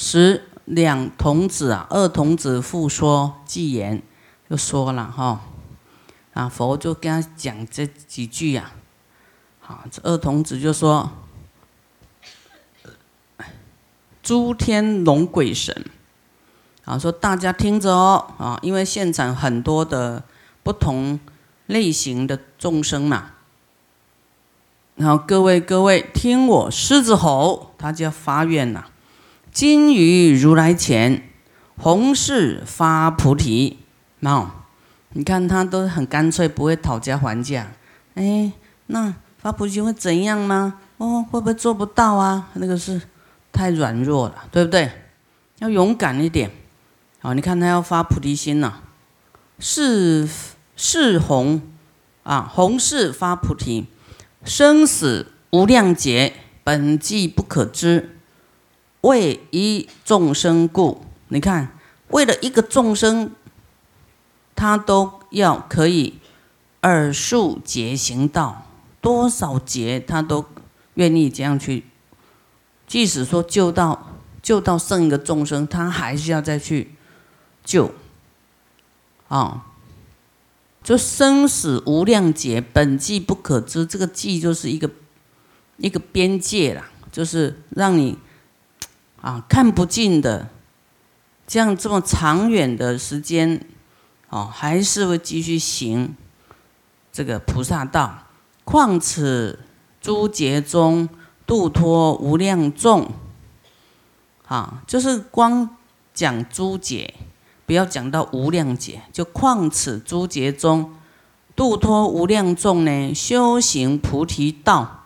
[0.00, 4.00] 十两童子啊，二童子复说偈言，
[4.48, 5.40] 就说了哈，
[6.34, 8.70] 啊，佛就跟他讲这几句呀，
[9.58, 11.10] 好，这二童子就说，
[14.22, 15.84] 诸天龙鬼神，
[16.84, 20.22] 啊，说大家听着哦，啊，因为现场很多的
[20.62, 21.18] 不同
[21.66, 23.32] 类型的众生嘛。
[24.94, 28.84] 然后各位各位，听我狮子吼，他就要发愿呐。
[29.58, 31.30] 今于如来前，
[31.76, 33.78] 弘誓发菩提。
[34.20, 34.48] 那
[35.14, 37.72] 你看他都很干脆，不会讨价还价。
[38.14, 38.52] 哎，
[38.86, 40.78] 那发菩提会怎样吗？
[40.98, 42.50] 哦，会不会做不到啊？
[42.54, 43.02] 那个是
[43.50, 44.92] 太软弱了，对不对？
[45.58, 46.52] 要勇敢一点。
[47.18, 48.74] 好，你看他要发菩提心呐，
[49.58, 50.28] 是
[50.76, 51.60] 是弘
[52.22, 53.88] 啊，弘誓发菩提。
[54.44, 58.17] 生死无量劫，本际不可知。
[59.02, 63.30] 为一众生故，你看，为了一个众生，
[64.54, 66.18] 他都要可以
[66.82, 68.66] 耳数劫行道，
[69.00, 70.44] 多少劫他都
[70.94, 71.84] 愿意这样去。
[72.86, 76.94] 即使说救到救到剩一个众生，他还是要再去
[77.64, 77.92] 救。
[79.28, 79.64] 啊。
[80.80, 83.84] 就生死无量劫，本际不可知。
[83.84, 84.88] 这个际就是一个
[85.76, 88.16] 一个边界啦，就是让你
[89.20, 90.48] 啊看不尽的，
[91.46, 93.64] 这样这么长远的时间，
[94.30, 96.14] 哦，还是会继续行
[97.12, 98.24] 这个菩萨道。
[98.64, 99.60] 况此
[100.00, 101.08] 诸劫中
[101.46, 103.10] 度脱无量众，
[104.46, 105.76] 啊，就是光
[106.12, 107.14] 讲诸劫。
[107.66, 110.94] 不要讲到无量劫，就况此诸劫中
[111.54, 113.14] 度脱无量众呢？
[113.14, 115.04] 修行菩提道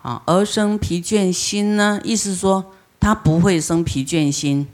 [0.00, 2.00] 啊，而生疲倦心呢？
[2.04, 2.72] 意思说
[3.02, 4.66] 他不会生疲倦心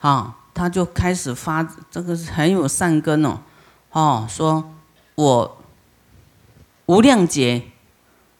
[0.00, 3.40] 啊，他就开始发这个很有善根哦
[3.92, 4.74] 哦，说
[5.14, 5.62] 我
[6.86, 7.62] 无量劫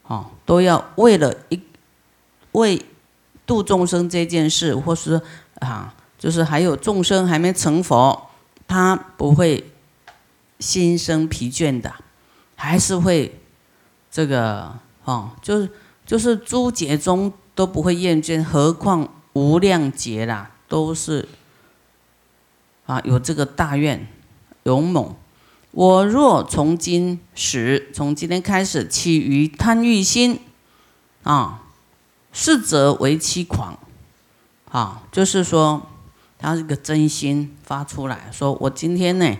[0.08, 1.62] 哦都要为了一
[2.52, 2.84] 为
[3.46, 5.22] 度众生这件事，或是
[5.60, 5.94] 啊。
[6.20, 8.28] 就是还有众生还没成佛，
[8.68, 9.72] 他不会
[10.58, 11.94] 心生疲倦的，
[12.54, 13.40] 还是会
[14.10, 14.70] 这个
[15.04, 15.70] 哦，就是
[16.04, 21.28] 就是诸劫中都不会厌倦，何况无量劫啦，都是
[22.86, 24.06] 啊有这个大愿
[24.64, 25.14] 勇猛。
[25.72, 30.40] 我若从今始，从今天开始起于贪欲心
[31.22, 31.62] 啊，
[32.32, 33.78] 是则为欺狂
[34.70, 35.86] 啊，就是说。
[36.42, 39.36] 他是个真心发出来说：“我今天呢，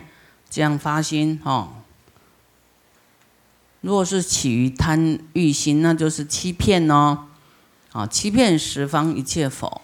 [0.51, 1.69] 这样发心哦。
[3.81, 7.25] 若是起于贪欲心，那就是欺骗哦，
[7.91, 9.81] 啊，欺骗十方一切佛。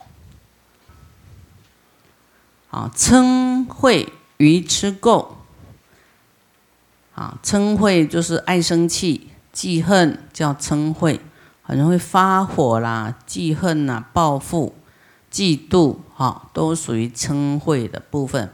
[2.69, 4.05] 啊，嗔恚
[4.37, 5.27] 愚痴垢。
[7.15, 11.19] 啊，嗔恚就是爱生气、记恨，叫嗔恚，
[11.63, 14.75] 很容易发火啦、记恨呐、报复。”
[15.29, 18.51] 嫉妒，哈，都属于嗔恚的部分，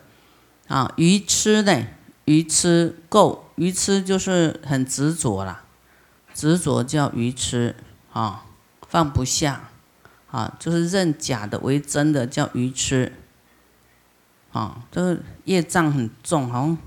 [0.67, 1.85] 啊，愚痴呢？
[2.25, 5.63] 愚痴垢，愚痴就是很执着啦，
[6.33, 7.75] 执着叫愚痴，
[8.11, 8.43] 啊，
[8.93, 9.71] 放不下，
[10.29, 13.11] 啊，就是认假的为真的叫愚痴，
[14.51, 16.77] 啊，这个业障很重，好像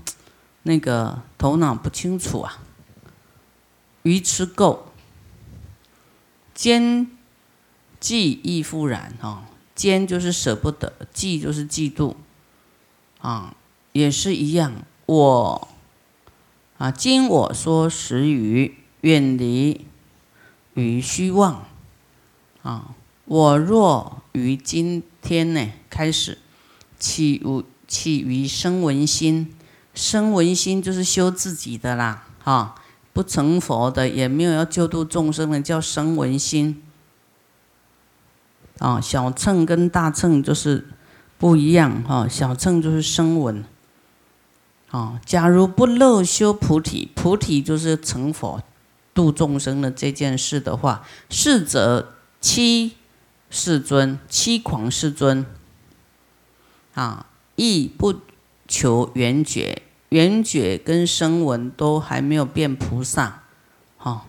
[0.63, 2.59] 那个头脑不清楚啊，
[4.03, 4.83] 愚痴垢，
[6.53, 7.11] 奸
[7.99, 9.43] 计亦复然，哈。
[9.75, 12.15] 奸就是舍不得，嫉就是嫉妒，
[13.19, 13.53] 啊，
[13.91, 14.73] 也是一样。
[15.05, 15.67] 我
[16.77, 19.85] 啊，今我说实语，远离
[20.73, 21.67] 于虚妄，
[22.61, 22.95] 啊，
[23.25, 26.37] 我若于今天呢开始
[26.99, 29.53] 起无起于生闻心，
[29.93, 32.75] 生闻心就是修自己的啦，哈，
[33.13, 36.83] 不成佛的，也没有要救度众生的，叫生闻心。
[38.79, 40.87] 啊，小乘跟大乘就是
[41.39, 42.27] 不一样哈。
[42.27, 43.63] 小乘就是声闻。
[44.91, 48.61] 啊，假如不漏修菩提，菩提就是成佛、
[49.13, 52.95] 度众生的这件事的话，是则七
[53.49, 55.45] 世尊、七狂世尊。
[56.93, 58.21] 啊，亦不
[58.67, 63.43] 求圆觉，圆觉跟声闻都还没有变菩萨，
[63.97, 64.25] 哈，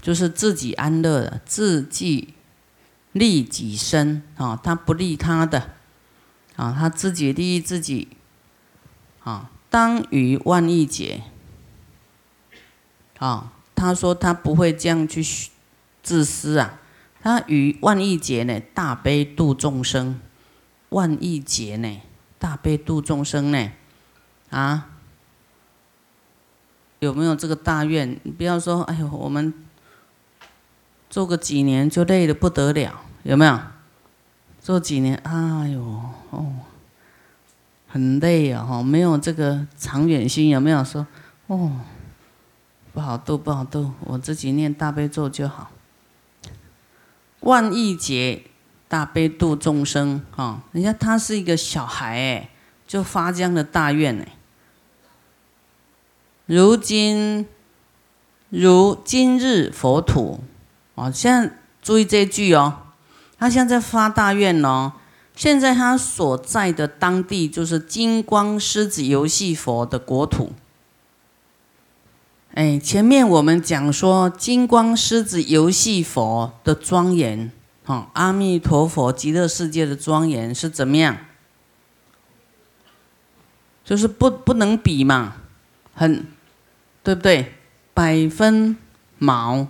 [0.00, 2.34] 就是自己安乐的，自己。
[3.12, 5.70] 利己身啊，他不利他的。
[6.56, 8.08] 啊，他自己利益自己。
[9.24, 9.50] 啊。
[9.70, 11.22] 当于万亿劫
[13.18, 15.22] 啊，他说他不会这样去
[16.02, 16.78] 自私啊，
[17.26, 20.20] 他于万亿劫呢，大悲度众生，
[20.90, 22.00] 万亿劫呢，
[22.38, 23.72] 大悲度众生呢，
[24.50, 24.90] 啊，
[27.00, 28.16] 有没有这个大愿？
[28.22, 29.52] 你不要说，哎呦，我们
[31.10, 33.58] 做个几年就累得不得了，有没有？
[34.60, 35.82] 做几年，哎呦，
[36.30, 36.54] 哦，
[37.88, 41.04] 很累啊，哈，没有这个长远心，有没有说，
[41.48, 41.72] 哦，
[42.92, 45.72] 不好度，不好度，我自己念大悲咒就好。
[47.46, 48.42] 万亿劫
[48.88, 50.62] 大悲度众生，哈！
[50.72, 52.50] 人家他是一个小孩，哎，
[52.88, 54.36] 就发这样的大愿，哎。
[56.46, 57.46] 如今，
[58.48, 60.40] 如今日佛土，
[60.96, 62.78] 哦，现在注意这句哦，
[63.38, 64.92] 他现在发大愿哦。
[65.36, 70.52] 现在他所在的当地就是金光狮子游戏佛的国土。
[72.56, 77.52] 哎，前面我们讲说金光狮子游戏佛的庄严，
[77.84, 81.18] 哈，阿弥陀佛极乐世界的庄严是怎么样？
[83.84, 85.36] 就是不不能比嘛，
[85.92, 86.26] 很，
[87.02, 87.52] 对不对？
[87.92, 88.78] 百分
[89.18, 89.68] 毛，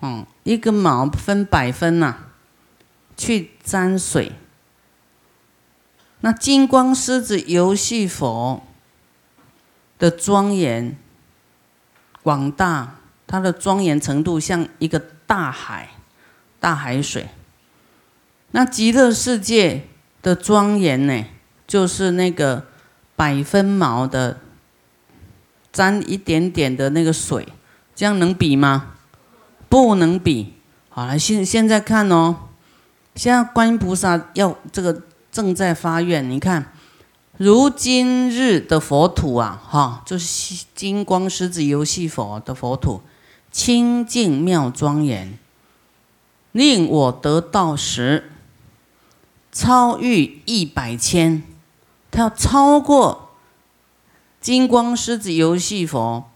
[0.00, 2.14] 嗯，一个毛分百分呐，
[3.16, 4.30] 去沾水。
[6.20, 8.62] 那金光狮子游戏佛
[9.98, 10.96] 的庄严。
[12.22, 12.96] 广大，
[13.26, 15.90] 它的庄严程度像一个大海，
[16.58, 17.28] 大海水。
[18.50, 19.86] 那极乐世界
[20.22, 21.24] 的庄严呢，
[21.66, 22.66] 就是那个
[23.16, 24.40] 百分毛的
[25.72, 27.46] 沾一点点的那个水，
[27.94, 28.94] 这样能比吗？
[29.68, 30.54] 不能比。
[30.88, 32.36] 好了，现现在看哦，
[33.14, 36.72] 现在观音菩萨要这个正在发愿，你看。
[37.40, 43.00] 如今日的佛土啊，哈，就是金光狮子游戏佛的佛土，
[43.50, 45.38] 清净妙庄严，
[46.52, 48.30] 令我得到时，
[49.50, 51.42] 超越一百千，
[52.10, 53.30] 他要超过
[54.38, 56.30] 金光狮子游戏佛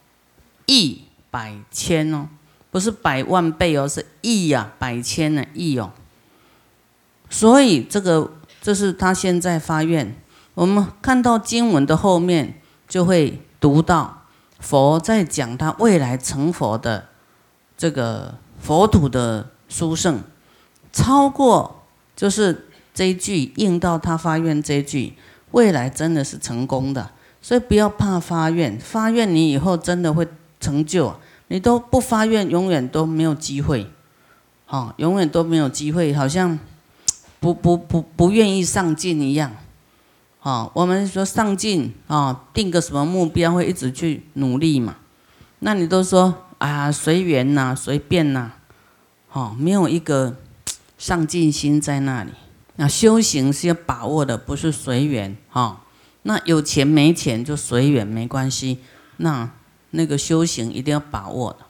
[0.65, 2.29] 一百千哦，
[2.71, 5.93] 不是百万倍哦，是亿呀，百千的亿哦。
[7.29, 10.17] 所以这个，这是他现在发愿。
[10.55, 14.23] 我们看到经文的后面，就会读到
[14.61, 17.07] 佛在讲他未来成佛的
[17.77, 20.21] 这个佛土的殊胜，
[20.93, 21.83] 超过
[22.15, 25.15] 就是这一句应到他发愿这一句，
[25.51, 27.11] 未来真的是成功的，
[27.43, 30.27] 所以不要怕发愿，发愿你以后真的会
[30.61, 31.17] 成就，
[31.49, 33.91] 你都不发愿，永远都没有机会，
[34.67, 36.57] 好，永远都没有机会，好像
[37.41, 39.51] 不不不不愿意上进一样。
[40.45, 44.97] 哦，我们说上进啊，定个什么目标会一直去努力嘛？
[45.61, 48.53] 那你都说啊，随缘呐，随便呐，
[49.33, 50.37] 哦，没有一个
[50.99, 52.31] 上进心在那里。
[52.77, 55.81] 那修行是要把握的，不是随缘哈。
[56.25, 58.81] 那有钱没钱就随缘没关系。
[59.17, 59.49] 那
[59.93, 61.61] 那个修行一定要把握的。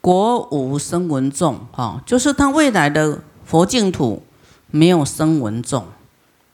[0.00, 4.22] 国无生闻众，哈，就是他未来的佛净土
[4.70, 5.86] 没有生闻众。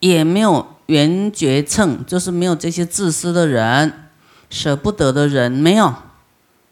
[0.00, 4.08] 也没有缘觉称，就是没有这些自私的人、
[4.48, 5.94] 舍不得的人，没有，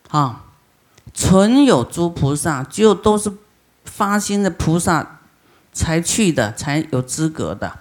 [0.09, 0.45] 啊，
[1.13, 3.31] 纯有诸菩萨，只有都是
[3.85, 5.21] 发心的菩萨
[5.73, 7.79] 才去的，才有资格的，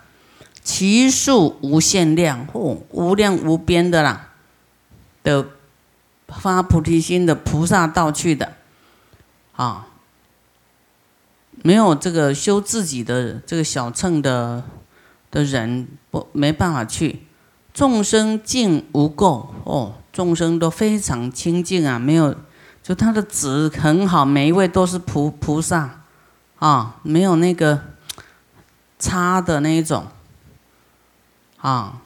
[0.62, 4.28] 其数无限量，哦，无量无边的啦，
[5.24, 5.48] 的
[6.28, 8.52] 发菩提心的菩萨道去的，
[9.56, 9.88] 啊，
[11.64, 14.66] 没有这个修自己的这个小乘的。
[15.38, 17.20] 的人不没办法去，
[17.72, 19.46] 众生净无垢。
[19.66, 22.36] 哦，众生都非常清净啊，没有，
[22.82, 26.02] 就他的值很好，每一位都是菩菩萨。
[26.58, 27.80] 啊，没有那个
[28.98, 30.08] 差的那一种。
[31.58, 32.02] 啊，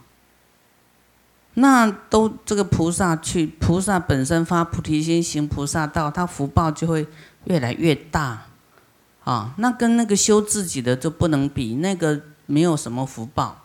[1.53, 7.07] 那都这个菩萨去，菩萨本身发菩提心行菩萨道，他福报就会
[7.45, 8.47] 越来越大。
[9.23, 12.21] 啊，那跟那个修自己的就不能比那个。
[12.51, 13.63] 没有什么福报，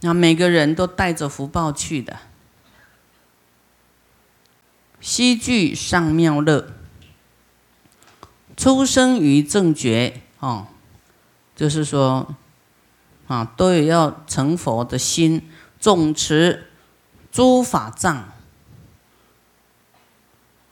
[0.00, 2.18] 那每个人都带着福报去的。
[5.00, 6.74] 西聚上妙乐，
[8.54, 10.66] 出生于正觉哦，
[11.56, 12.36] 就是说
[13.26, 16.70] 啊，都有要成佛的心，总持
[17.32, 18.28] 诸法藏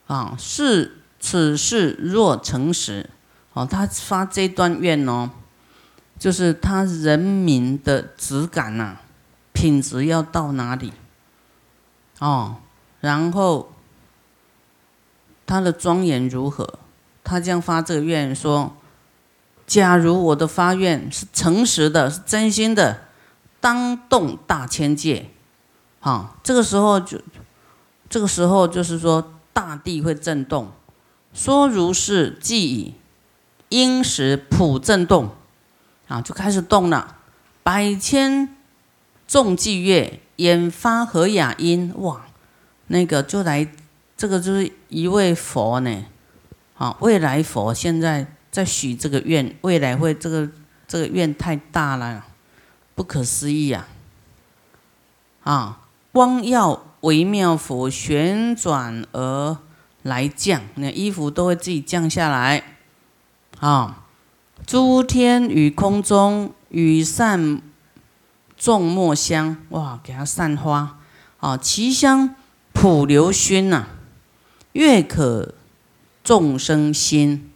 [0.06, 3.08] 啊，是此事若成实
[3.54, 5.30] 哦，他发这段愿哦。
[6.18, 8.96] 就是他人民的质感呐，
[9.52, 10.92] 品质要到哪里？
[12.18, 12.56] 哦，
[13.00, 13.72] 然后
[15.46, 16.78] 他的庄严如何？
[17.22, 18.76] 他这样发这个愿说：
[19.66, 23.02] 假如我的发愿是诚实的，是真心的，
[23.60, 25.30] 当动大千界，
[26.00, 27.20] 好，这个时候就，
[28.08, 30.72] 这个时候就是说大地会震动。
[31.34, 32.94] 说如是，即已，
[33.68, 35.30] 应时普震动，
[36.08, 37.16] 啊，就开始动了。
[37.62, 38.56] 百千
[39.26, 42.26] 众伎乐，演发和雅音，哇，
[42.88, 43.68] 那个就来，
[44.16, 46.04] 这个就是一位佛呢，
[46.76, 50.48] 啊，未来佛现在在许这个愿，未来会这个
[50.86, 52.24] 这个愿太大了，
[52.94, 53.86] 不可思议啊，
[55.44, 59.56] 啊，光耀微妙佛旋转而。
[60.02, 62.62] 来降，那衣服都会自己降下来，
[63.58, 64.06] 啊！
[64.68, 67.62] 诸天与空中雨散
[68.54, 70.98] 众墨香，哇，给它散花，
[71.40, 72.34] 啊，其香
[72.74, 73.86] 普流熏呐，
[74.72, 75.54] 月可
[76.22, 77.50] 众生心，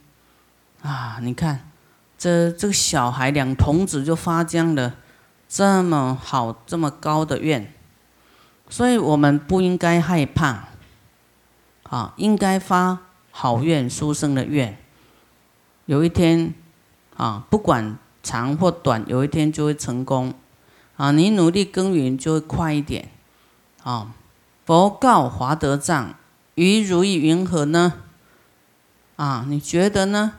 [0.81, 1.19] 啊！
[1.21, 1.69] 你看，
[2.17, 4.95] 这这个小孩两童子就发将了
[5.47, 7.71] 这么好、这么高的愿，
[8.69, 10.69] 所以我们不应该害怕。
[11.83, 12.97] 啊，应该发
[13.29, 14.79] 好愿、殊胜的愿。
[15.85, 16.55] 有一天，
[17.15, 20.33] 啊，不管长或短，有一天就会成功。
[20.95, 23.09] 啊，你努力耕耘就会快一点。
[23.83, 24.13] 啊，
[24.65, 26.15] 佛告华德藏
[26.55, 27.93] ：“于如意云何呢？”
[29.17, 30.33] 啊，你觉得呢？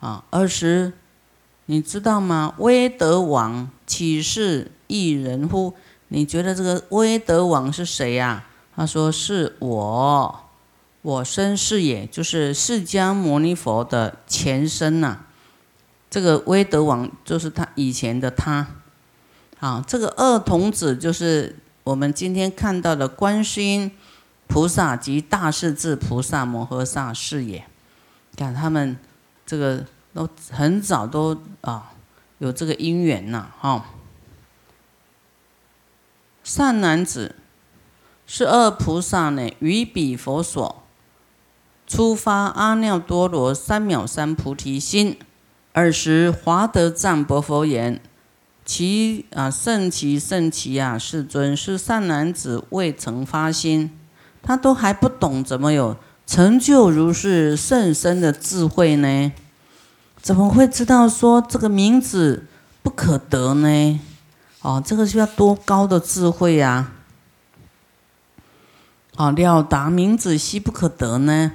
[0.00, 0.92] 啊，二十，
[1.66, 2.54] 你知道吗？
[2.58, 5.74] 威德王岂是一人乎？
[6.08, 8.44] 你觉得这个威德王是谁呀？
[8.74, 10.40] 他说：“是我。”
[11.02, 15.24] 我身是也，就是释迦牟尼佛的前身呐。
[16.12, 18.66] 这个威德王就是他以前的他。
[19.60, 23.90] 啊，这个二童子就是我们今天看到的观世音
[24.46, 27.64] 菩萨及大势至菩萨摩诃萨是也。
[28.36, 28.98] 看他们
[29.46, 31.92] 这个都很早都啊
[32.40, 33.86] 有这个因缘呐，哈。
[36.44, 37.36] 善男子，
[38.26, 40.82] 是二菩萨呢，于彼佛所。
[41.86, 45.18] 初发阿耨多罗三藐三菩提心，
[45.72, 47.98] 尔时华德赞薄佛言
[48.64, 53.90] ：“其啊甚其甚其啊，世尊是善男子未曾发心，
[54.42, 59.32] 他都还不懂怎么有成就如是甚深的智慧呢？
[60.20, 62.44] 怎么会知道说这个名字
[62.82, 64.00] 不可得呢？
[64.60, 66.92] 哦，这个需要多高的智慧呀！
[69.16, 71.52] 哦，了达名字悉不可得呢？”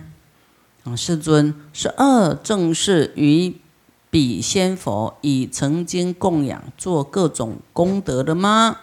[0.86, 3.56] 啊世尊是二正是于
[4.18, 8.76] 比仙佛已曾经供养做各种功德的吗？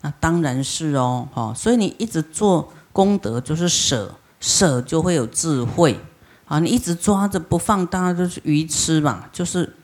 [0.00, 6.00] 那当然是哦，哈，所以你一直做功德就是舍，舍就会有智慧
[6.46, 6.58] 啊。
[6.58, 9.76] 你一直抓着不放，当然就是愚痴嘛，就是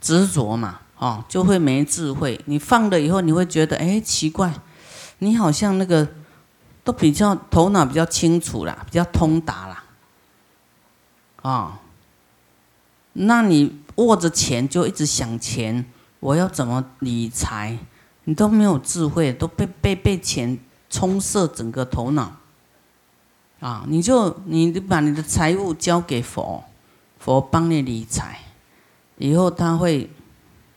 [0.00, 2.40] 执着嘛，哦，就会没智慧。
[2.44, 4.54] 你放了以后，你会觉得哎奇怪，
[5.18, 6.06] 你好像那个
[6.84, 9.84] 都比较头脑比较清楚啦，比较通达啦。
[11.42, 11.80] 啊，
[13.14, 15.84] 那你握着钱就一直想钱，
[16.20, 17.78] 我要怎么理财？
[18.24, 20.58] 你都没有智慧，都被被被钱
[20.88, 22.36] 充塞整个头脑。
[23.60, 26.64] 啊，你就你把你的财务交给佛，
[27.18, 28.40] 佛帮你理财，
[29.18, 30.10] 以后他会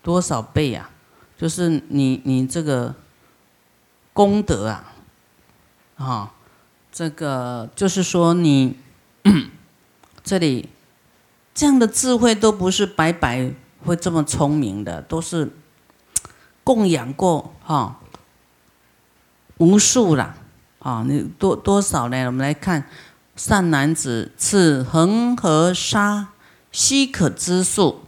[0.02, 0.90] 多少倍啊？
[1.38, 2.96] 就是你你这个
[4.14, 4.94] 功德啊，
[5.98, 6.34] 啊，
[6.92, 8.78] 这个就是说你。
[10.24, 10.70] 这里
[11.58, 13.52] 这样的智慧都不是白白
[13.84, 15.52] 会这么聪明的，都是
[16.64, 17.98] 供养过哈
[19.58, 20.36] 无数了
[20.78, 21.04] 啊！
[21.08, 22.26] 你多多少呢？
[22.28, 22.88] 我们来看
[23.36, 26.28] 善男子，此恒河沙
[26.72, 28.02] 悉可知数，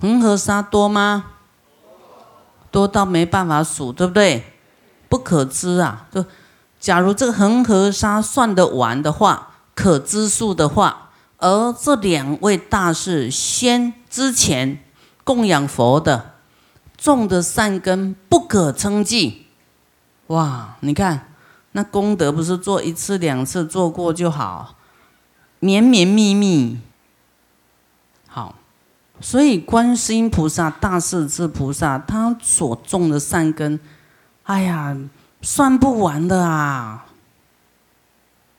[0.00, 1.26] 恒河沙多吗？
[2.70, 4.46] 多到没办法数，对不对？
[5.10, 6.06] 不可知啊！
[6.10, 6.24] 就
[6.80, 11.01] 假如这个恒河沙算得完的话，可知数的话。
[11.42, 14.78] 而这两位大士先之前
[15.24, 16.36] 供养佛的
[16.96, 19.46] 种的善根不可称计，
[20.28, 20.76] 哇！
[20.78, 21.32] 你看
[21.72, 24.76] 那功德不是做一次两次做过就好，
[25.58, 26.78] 绵绵密密。
[28.28, 28.54] 好，
[29.20, 33.80] 所以观世音菩萨、大势至菩萨他所种的善根，
[34.44, 34.96] 哎呀，
[35.40, 37.06] 算不完的啊！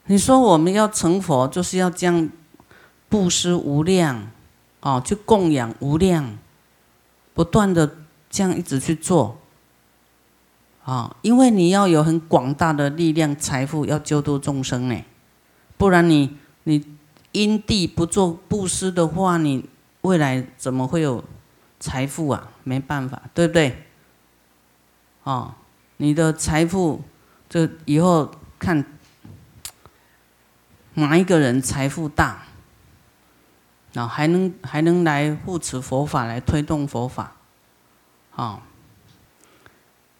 [0.07, 2.29] 你说我们要成佛，就是要这样。
[3.13, 4.31] 布施无量，
[4.79, 6.35] 哦，去供养无量，
[7.35, 9.37] 不断的这样一直去做，
[10.83, 14.99] 啊，因为你要有很广大的力量、财富，要救度众生呢，
[15.77, 16.83] 不然你你
[17.33, 19.69] 因地不做布施的话，你
[20.01, 21.23] 未来怎么会有
[21.79, 22.49] 财富啊？
[22.63, 23.83] 没办法，对不对？
[25.21, 25.53] 哦，
[25.97, 27.03] 你的财富，
[27.47, 28.83] 这以后看
[30.95, 32.47] 哪一个人财富大，
[33.93, 37.35] 然后还能还能来护持佛法，来推动佛法，
[38.35, 38.61] 啊。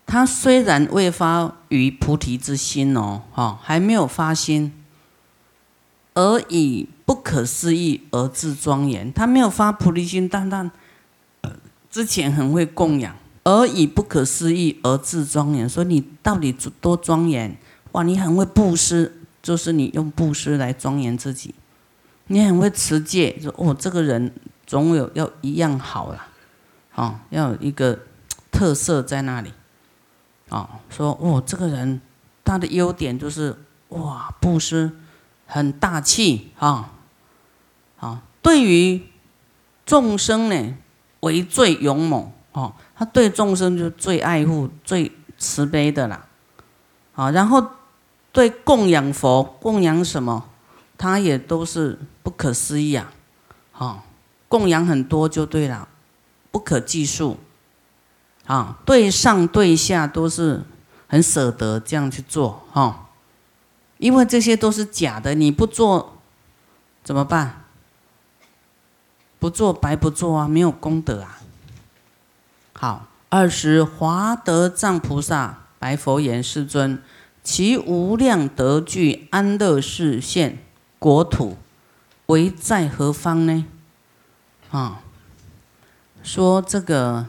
[0.05, 4.71] 他虽然未发于菩提之心哦，哈，还没有发心，
[6.13, 9.11] 而以不可思议而自庄严。
[9.11, 10.69] 他没有发菩提心，但但
[11.89, 15.67] 之前很会供养，而以不可思议而自庄严。
[15.67, 17.57] 说你到底多庄严？
[17.93, 21.55] 哇，你很会布施，就是你用布施来庄严自己。
[22.27, 24.33] 你很会持戒，说哦，这个人
[24.65, 26.25] 总有要一样好了，
[26.95, 27.99] 哦，要有一个
[28.51, 29.51] 特色在那里。
[30.49, 31.99] 啊，说哦，这个人
[32.43, 33.55] 他的优点就是
[33.89, 34.91] 哇，布施
[35.47, 36.91] 很大气啊，
[37.99, 39.01] 啊，对于
[39.83, 40.75] 众生呢
[41.21, 46.27] 为最勇猛哦，他对众生就最爱护、最慈悲的啦，
[47.15, 47.65] 啊，然后
[48.31, 50.49] 对供养佛、供养什么，
[50.97, 53.13] 他也都是不可思议啊，
[53.73, 54.03] 啊，
[54.47, 55.87] 供养很多就对了，
[56.51, 57.37] 不可计数。
[58.45, 60.63] 啊，对上对下都是
[61.07, 63.07] 很舍得这样去做哈，
[63.99, 66.17] 因为这些都是假的，你不做
[67.05, 67.63] 怎么办？
[69.39, 71.39] 不做白不做啊，没有功德啊。
[72.73, 77.01] 好，二十华德藏菩萨白佛言：世尊，
[77.43, 80.65] 其无量德具安乐世现
[81.03, 81.57] 国土，
[82.27, 83.65] 为在何方呢？
[84.71, 85.01] 啊，
[86.23, 87.25] 说这个。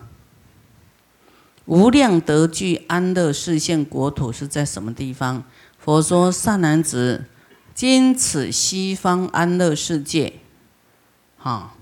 [1.64, 5.42] 无量德具安乐视现国土是在什么地方？
[5.76, 7.24] 佛说：“善男子，
[7.74, 10.34] 今此西方安乐世界，
[11.42, 11.74] 啊，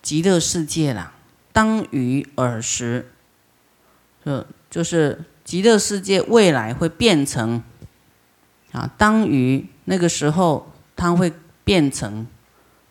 [0.00, 1.14] 极乐世界啦，
[1.52, 3.10] 当于尔时，
[4.24, 7.62] 就就是极乐世界未来会变成
[8.72, 11.32] 啊，当于那个时候，它会
[11.64, 12.26] 变成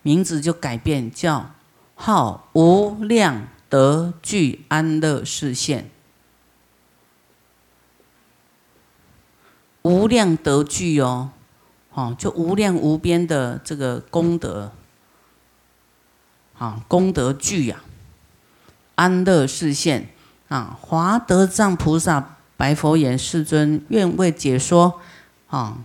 [0.01, 1.51] 名字就改变，叫
[1.95, 5.89] 号无量。”得具安乐视现，
[9.81, 11.31] 无量德具哦，
[11.91, 14.71] 哦，就无量无边的这个功德，
[16.57, 17.81] 啊，功德具呀，
[18.95, 20.07] 安乐视现
[20.47, 25.01] 啊，华德藏菩萨白佛言：世尊，愿为解说
[25.49, 25.79] 啊，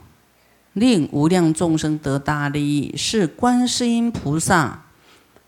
[0.72, 4.82] 令无量众生得大利益，是观世音菩萨。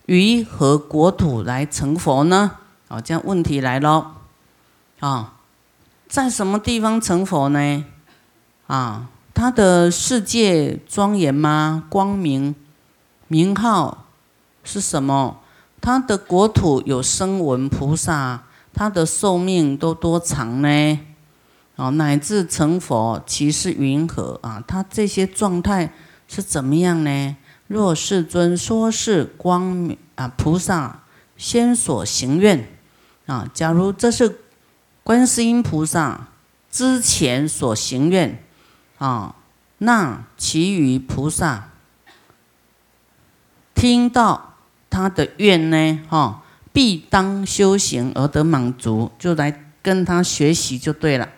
[0.06, 2.58] 于何国土来成佛呢？
[2.88, 4.16] 哦，这样问题来了，
[5.00, 5.34] 啊，
[6.06, 7.84] 在什么地方成佛呢？
[8.66, 11.84] 啊，他的世界庄严吗？
[11.88, 12.54] 光明，
[13.28, 14.04] 名号
[14.62, 15.40] 是什么？
[15.80, 18.42] 他的国土有声闻菩萨，
[18.74, 21.00] 他的寿命都多长呢？
[21.76, 24.38] 哦，乃至成佛，其是云何？
[24.42, 25.92] 啊，他这些状态
[26.28, 27.36] 是怎么样呢？
[27.66, 31.02] 若世尊说是光啊，菩萨
[31.36, 32.68] 先所行愿
[33.26, 34.40] 啊，假如这是
[35.02, 36.28] 观世音菩萨
[36.70, 38.42] 之前所行愿
[38.98, 39.34] 啊，
[39.78, 41.70] 那其余菩萨
[43.74, 44.54] 听到
[44.88, 51.28] 他的愿呢，哈，必当修行而得满足，就来跟他学习就对了，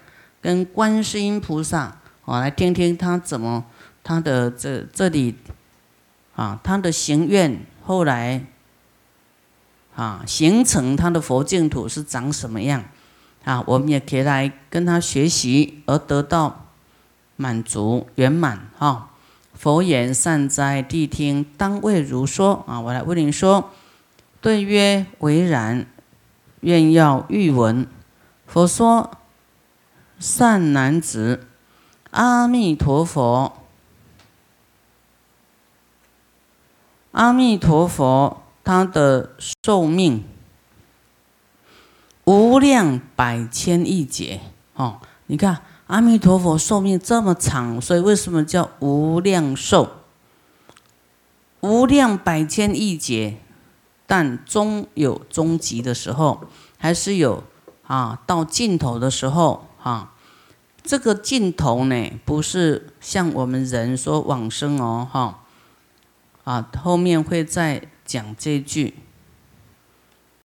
[0.47, 3.65] 跟观世音菩萨我，来听听他怎么
[4.05, 5.35] 他的这这里。
[6.37, 8.45] 啊，他的行愿后来
[9.97, 12.85] 啊，形成他的佛净土是长什么样？
[13.43, 16.67] 啊，我们也可以来跟他学习，而得到
[17.35, 18.69] 满足圆满。
[18.79, 19.11] 哈，
[19.53, 22.65] 佛言善哉，谛听，当为如说。
[22.69, 23.73] 啊，我来为您说。
[24.41, 25.89] 对曰：为然。
[26.61, 27.85] 愿要欲闻。
[28.47, 29.11] 佛说：
[30.19, 31.47] 善男子，
[32.11, 33.53] 阿弥陀佛。
[37.13, 40.25] 阿弥陀佛，他的寿命
[42.25, 44.41] 无量百千亿劫
[44.75, 45.01] 哦。
[45.27, 49.89] 你看，阿弥陀佛寿命这么长，所以为什么叫无量寿？
[51.61, 53.39] 无量百千亿劫，
[54.07, 56.45] 但终有终极的时候，
[56.77, 57.43] 还是有
[57.87, 60.13] 啊，到尽头的时候啊。
[60.83, 65.43] 这个尽头呢，不是像我们人说往生哦，哈。
[66.45, 68.95] 啊，后面会再讲这句。